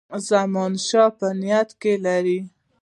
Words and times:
زمانشاه 0.29 1.09
په 1.17 1.27
نیت 1.39 1.69
کې 1.81 1.93
لري. 2.05 2.39